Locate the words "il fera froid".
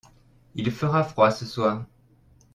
0.55-1.29